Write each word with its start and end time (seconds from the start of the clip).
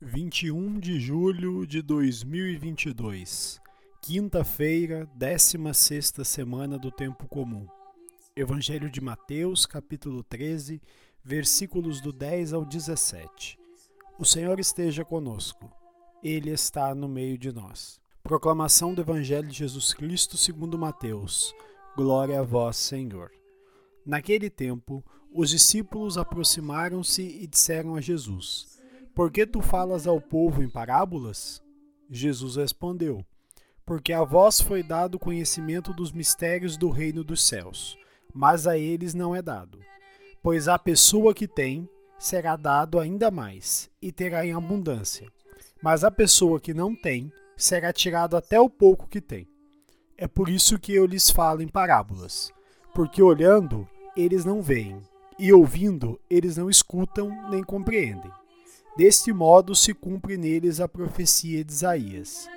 21 0.00 0.78
de 0.78 1.00
julho 1.00 1.66
de 1.66 1.82
2022, 1.82 3.60
quinta-feira, 4.00 5.10
16 5.16 6.12
semana 6.22 6.78
do 6.78 6.92
Tempo 6.92 7.26
Comum. 7.26 7.66
Evangelho 8.36 8.88
de 8.88 9.00
Mateus, 9.00 9.66
capítulo 9.66 10.22
13, 10.22 10.80
versículos 11.24 12.00
do 12.00 12.12
10 12.12 12.52
ao 12.52 12.64
17. 12.64 13.58
O 14.20 14.24
Senhor 14.24 14.60
esteja 14.60 15.04
conosco, 15.04 15.68
Ele 16.22 16.50
está 16.50 16.94
no 16.94 17.08
meio 17.08 17.36
de 17.36 17.50
nós. 17.50 18.00
Proclamação 18.22 18.94
do 18.94 19.00
Evangelho 19.00 19.48
de 19.48 19.58
Jesus 19.58 19.92
Cristo 19.92 20.36
segundo 20.36 20.78
Mateus. 20.78 21.52
Glória 21.96 22.38
a 22.38 22.44
vós, 22.44 22.76
Senhor. 22.76 23.32
Naquele 24.06 24.48
tempo, 24.48 25.04
os 25.34 25.50
discípulos 25.50 26.16
aproximaram-se 26.16 27.22
e 27.22 27.48
disseram 27.48 27.96
a 27.96 28.00
Jesus: 28.00 28.77
Por 29.14 29.30
que 29.30 29.46
tu 29.46 29.60
falas 29.60 30.06
ao 30.06 30.20
povo 30.20 30.62
em 30.62 30.68
parábolas? 30.68 31.62
Jesus 32.10 32.56
respondeu: 32.56 33.24
Porque 33.84 34.12
a 34.12 34.22
vós 34.24 34.60
foi 34.60 34.82
dado 34.82 35.18
conhecimento 35.18 35.92
dos 35.92 36.12
mistérios 36.12 36.76
do 36.76 36.90
reino 36.90 37.22
dos 37.22 37.42
céus, 37.46 37.98
mas 38.32 38.66
a 38.66 38.78
eles 38.78 39.14
não 39.14 39.34
é 39.34 39.42
dado. 39.42 39.78
Pois 40.42 40.68
a 40.68 40.78
pessoa 40.78 41.34
que 41.34 41.48
tem 41.48 41.88
será 42.18 42.56
dado 42.56 42.98
ainda 42.98 43.30
mais, 43.30 43.90
e 44.00 44.10
terá 44.10 44.44
em 44.46 44.52
abundância. 44.52 45.30
Mas 45.82 46.02
a 46.02 46.10
pessoa 46.10 46.60
que 46.60 46.74
não 46.74 46.94
tem 46.94 47.32
será 47.56 47.92
tirado 47.92 48.36
até 48.36 48.60
o 48.60 48.70
pouco 48.70 49.08
que 49.08 49.20
tem. 49.20 49.48
É 50.16 50.26
por 50.26 50.48
isso 50.48 50.78
que 50.78 50.94
eu 50.94 51.06
lhes 51.06 51.30
falo 51.30 51.62
em 51.62 51.68
parábolas, 51.68 52.52
porque 52.94 53.22
olhando 53.22 53.88
eles 54.16 54.44
não 54.44 54.60
veem, 54.60 55.00
e 55.38 55.52
ouvindo 55.52 56.20
eles 56.28 56.56
não 56.56 56.68
escutam 56.68 57.48
nem 57.50 57.62
compreendem. 57.62 58.32
Deste 58.98 59.32
modo 59.32 59.76
se 59.76 59.94
cumpre 59.94 60.36
neles 60.36 60.80
a 60.80 60.88
profecia 60.88 61.62
de 61.64 61.70
Isaías: 61.70 62.48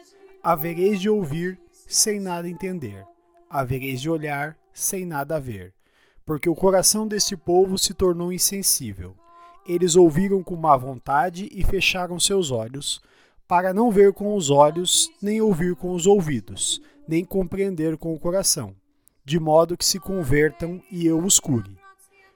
Havereis 0.42 1.00
de 1.00 1.08
ouvir 1.08 1.60
sem 1.86 2.20
nada 2.20 2.50
entender, 2.50 3.06
havereis 3.48 4.02
de 4.02 4.10
olhar 4.10 4.58
sem 4.74 5.06
nada 5.06 5.40
ver, 5.40 5.72
porque 6.26 6.50
o 6.50 6.56
coração 6.56 7.08
deste 7.08 7.38
povo 7.38 7.78
se 7.78 7.94
tornou 7.94 8.34
insensível. 8.34 9.16
Eles 9.68 9.96
ouviram 9.96 10.42
com 10.42 10.56
má 10.56 10.76
vontade 10.76 11.48
e 11.52 11.64
fecharam 11.64 12.20
seus 12.20 12.50
olhos, 12.50 13.00
para 13.48 13.72
não 13.72 13.92
ver 13.92 14.12
com 14.12 14.36
os 14.36 14.50
olhos, 14.50 15.12
nem 15.22 15.40
ouvir 15.42 15.76
com 15.76 15.94
os 15.94 16.08
ouvidos, 16.08 16.82
nem 17.08 17.24
compreender 17.24 17.98
com 17.98 18.16
o 18.16 18.20
coração, 18.20 18.76
de 19.24 19.40
modo 19.40 19.78
que 19.78 19.86
se 19.86 20.00
convertam 20.00 20.82
e 20.92 21.06
eu 21.06 21.24
os 21.24 21.40
cure. 21.40 21.78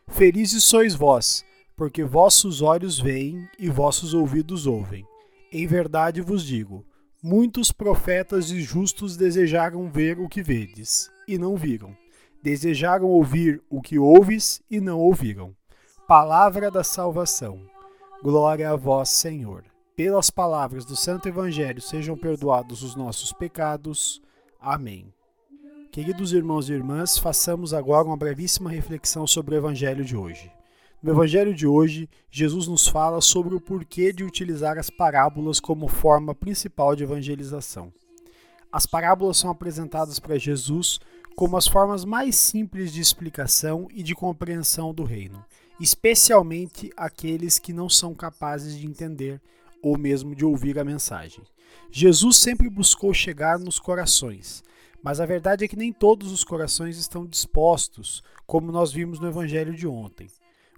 Felizes 0.08 0.64
sois 0.64 0.94
vós, 0.94 1.44
porque 1.76 2.04
vossos 2.04 2.62
olhos 2.62 3.00
veem 3.00 3.48
e 3.60 3.70
vossos 3.70 4.14
ouvidos 4.14 4.66
ouvem. 4.66 5.06
Em 5.52 5.68
verdade 5.68 6.22
vos 6.22 6.44
digo: 6.44 6.86
muitos 7.22 7.72
profetas 7.72 8.52
e 8.52 8.62
justos 8.62 9.18
desejaram 9.18 9.90
ver 9.90 10.20
o 10.20 10.30
que 10.30 10.42
vedes, 10.42 11.10
e 11.28 11.38
não 11.38 11.56
viram. 11.56 11.96
Desejaram 12.42 13.06
ouvir 13.06 13.62
o 13.70 13.82
que 13.82 13.98
ouves, 13.98 14.62
e 14.70 14.80
não 14.80 15.00
ouviram. 15.00 15.56
Palavra 16.08 16.70
da 16.70 16.84
salvação. 16.84 17.60
Glória 18.22 18.70
a 18.70 18.76
vós, 18.76 19.10
Senhor. 19.10 19.64
Pelas 19.96 20.30
palavras 20.30 20.86
do 20.86 20.96
Santo 20.96 21.28
Evangelho 21.28 21.82
sejam 21.82 22.18
perdoados 22.18 22.84
os 22.84 22.96
nossos 22.96 23.32
pecados. 23.32 24.22
Amém. 24.60 25.12
Queridos 25.92 26.34
irmãos 26.34 26.70
e 26.70 26.74
irmãs, 26.74 27.18
façamos 27.18 27.74
agora 27.74 28.06
uma 28.06 28.18
brevíssima 28.18 28.70
reflexão 28.70 29.26
sobre 29.26 29.56
o 29.56 29.58
Evangelho 29.58 30.04
de 30.04 30.16
hoje. 30.16 30.52
No 31.06 31.12
Evangelho 31.12 31.54
de 31.54 31.68
hoje, 31.68 32.10
Jesus 32.32 32.68
nos 32.68 32.88
fala 32.88 33.22
sobre 33.22 33.54
o 33.54 33.62
porquê 33.62 34.12
de 34.12 34.24
utilizar 34.24 34.80
as 34.80 34.90
parábolas 34.90 35.60
como 35.60 35.88
forma 35.88 36.34
principal 36.34 36.96
de 36.96 37.04
evangelização. 37.04 37.94
As 38.72 38.88
parábolas 38.88 39.38
são 39.38 39.52
apresentadas 39.52 40.20
para 40.20 40.40
Jesus 40.40 41.00
como 41.36 41.58
as 41.58 41.68
formas 41.68 42.04
mais 42.04 42.36
simples 42.36 42.92
de 42.92 43.02
explicação 43.02 43.88
e 43.94 44.02
de 44.02 44.16
compreensão 44.16 44.92
do 44.96 45.04
reino, 45.04 45.46
especialmente 45.80 46.92
aqueles 46.98 47.60
que 47.60 47.72
não 47.72 47.88
são 47.88 48.16
capazes 48.16 48.76
de 48.76 48.88
entender 48.88 49.40
ou 49.84 50.00
mesmo 50.00 50.34
de 50.34 50.44
ouvir 50.44 50.80
a 50.80 50.84
mensagem. 50.84 51.44
Jesus 51.92 52.38
sempre 52.38 52.68
buscou 52.68 53.14
chegar 53.14 53.60
nos 53.60 53.78
corações, 53.78 54.64
mas 55.04 55.20
a 55.20 55.26
verdade 55.28 55.66
é 55.66 55.68
que 55.68 55.78
nem 55.78 55.94
todos 55.94 56.32
os 56.32 56.44
corações 56.44 56.98
estão 56.98 57.28
dispostos, 57.28 58.24
como 58.48 58.72
nós 58.72 58.92
vimos 58.92 59.20
no 59.20 59.28
evangelho 59.28 59.76
de 59.76 59.86
ontem. 59.86 60.28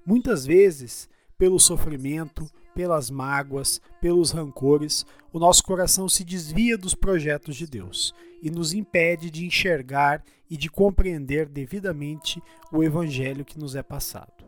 Muitas 0.07 0.45
vezes, 0.45 1.09
pelo 1.37 1.59
sofrimento, 1.59 2.49
pelas 2.73 3.09
mágoas, 3.09 3.81
pelos 3.99 4.31
rancores, 4.31 5.05
o 5.33 5.37
nosso 5.37 5.61
coração 5.61 6.07
se 6.07 6.23
desvia 6.23 6.77
dos 6.77 6.95
projetos 6.95 7.57
de 7.57 7.67
Deus 7.67 8.15
e 8.41 8.49
nos 8.49 8.71
impede 8.71 9.29
de 9.29 9.45
enxergar 9.45 10.23
e 10.49 10.55
de 10.55 10.69
compreender 10.69 11.49
devidamente 11.49 12.41
o 12.71 12.81
evangelho 12.81 13.43
que 13.43 13.59
nos 13.59 13.75
é 13.75 13.83
passado. 13.83 14.45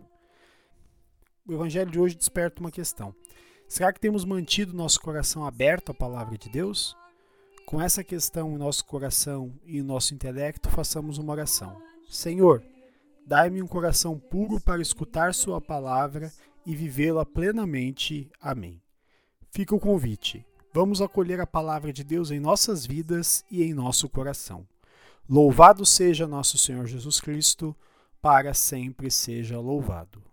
O 1.46 1.52
evangelho 1.52 1.92
de 1.92 2.00
hoje 2.00 2.16
desperta 2.16 2.62
uma 2.62 2.72
questão. 2.72 3.14
Será 3.68 3.92
que 3.92 4.00
temos 4.00 4.24
mantido 4.24 4.74
nosso 4.74 5.02
coração 5.02 5.46
aberto 5.46 5.92
à 5.92 5.94
palavra 5.94 6.38
de 6.38 6.50
Deus? 6.50 6.96
Com 7.66 7.82
essa 7.82 8.02
questão 8.02 8.54
em 8.54 8.58
nosso 8.58 8.86
coração 8.86 9.54
e 9.66 9.80
em 9.80 9.84
nosso 9.84 10.14
intelecto, 10.14 10.70
façamos 10.70 11.18
uma 11.18 11.34
oração. 11.34 11.82
Senhor, 12.10 12.64
dai-me 13.30 13.62
um 13.62 13.68
coração 13.68 14.18
puro 14.18 14.60
para 14.60 14.82
escutar 14.82 15.36
Sua 15.36 15.62
palavra 15.62 16.34
e 16.66 16.76
vivê-la 16.76 17.24
plenamente. 17.24 18.28
Amém. 18.42 18.82
Fica 19.52 19.76
o 19.76 19.80
convite. 19.80 20.44
Vamos 20.74 21.00
acolher 21.00 21.40
a 21.40 21.46
palavra 21.46 21.94
de 21.94 22.04
Deus 22.04 22.32
em 22.32 22.40
nossas 22.40 22.88
vidas 22.88 23.46
e 23.52 23.62
em 23.62 23.72
nosso 23.72 24.10
coração. 24.10 24.68
Louvado 25.30 25.86
seja 25.86 26.26
nosso 26.28 26.58
Senhor 26.58 26.88
Jesus 26.88 27.20
Cristo, 27.20 27.76
para 28.20 28.52
sempre 28.56 29.12
seja 29.12 29.60
louvado. 29.60 30.24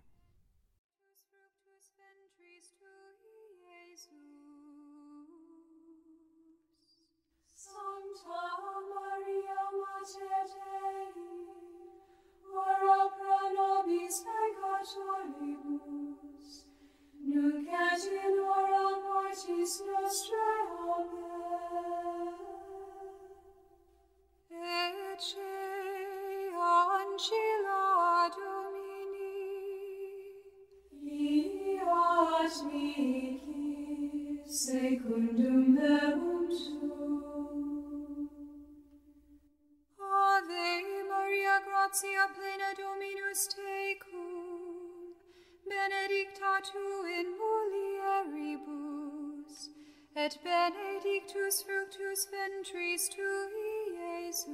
Tu 46.63 47.05
in 47.19 47.27
mulieribus, 47.39 49.55
et 50.15 50.39
benedictus 50.43 51.63
fructus 51.63 52.27
ventris 52.31 53.09
tui, 53.09 53.97
Iesus. 53.97 54.47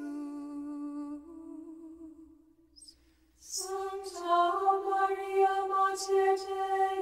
Sancta 3.39 4.39
Maria 4.89 5.57
Mater 5.69 6.37
Dei, 6.37 7.01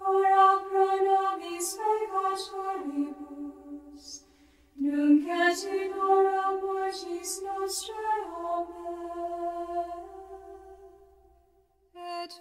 ora 0.00 0.48
pro 0.68 0.90
nobis 1.06 1.68
peccatoribus, 1.78 4.04
nunc 4.76 5.26
et 5.28 5.64
in 5.64 5.92
hora 5.92 6.46
mortis 6.62 7.32
nostrae. 7.42 8.20
Amen. 8.50 8.90
Et 11.94 12.32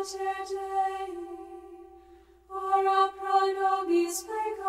Mater 0.00 0.44
Dei, 0.48 1.14
ora 2.48 3.08
pro 3.12 3.40
nobis 3.52 4.16
peccatoribus, 4.24 4.59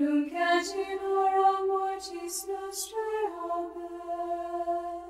nunc 0.00 0.32
et 0.32 0.68
in 0.82 0.98
hora 0.98 1.66
mortis 1.66 2.36
nostrae, 2.48 3.24
Amen. 3.56 5.00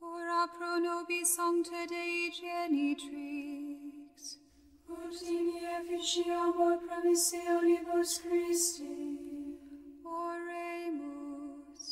Ora 0.00 0.40
pro 0.54 0.72
nobis 0.86 1.28
sancta 1.36 1.82
Dei 1.92 2.30
genitrix, 2.38 4.18
ut 4.88 5.22
in 5.36 5.48
efficiamur 5.76 6.74
promissi 6.86 7.40
olivos 7.56 8.12
Christi, 8.22 8.98
oremus, 10.04 11.82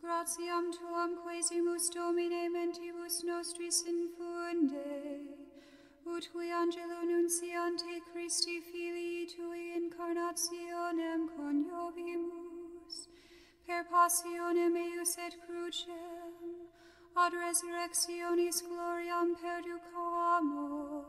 gratiam 0.00 0.66
tuam 0.72 1.10
quesimus 1.22 1.84
Domine 1.94 2.48
mentibus 2.48 3.16
nostris 3.24 3.78
infunde, 3.92 4.90
ut 6.06 6.30
qui 6.32 6.50
angelo 6.50 7.02
nunciante 7.04 8.00
Christi 8.12 8.60
Filii 8.60 9.26
Tui 9.26 9.72
incarnationem 9.76 11.28
coniovimus, 11.36 13.08
per 13.66 13.84
passionem 13.84 14.76
eius 14.76 15.16
et 15.18 15.36
crucem, 15.46 16.32
ad 17.16 17.32
resurrectionis 17.32 18.62
gloriam 18.62 19.34
perducamur, 19.36 21.04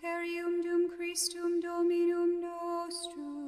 per 0.00 0.22
ium 0.22 0.62
dum 0.62 0.88
Christum 0.96 1.60
Dominum 1.60 2.40
nostrum. 2.40 3.43